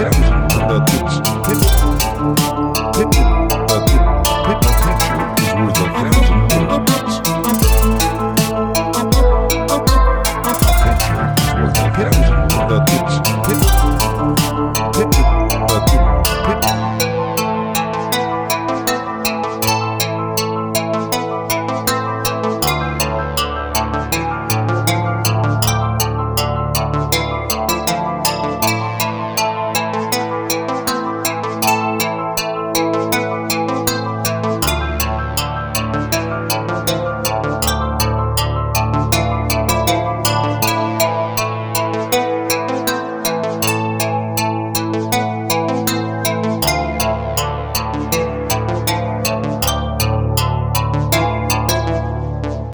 Hip 0.00 0.29